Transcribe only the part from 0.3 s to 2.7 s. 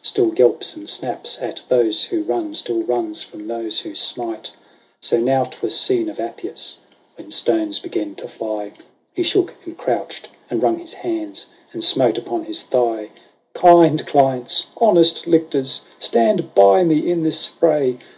yelps and snaps at those who run,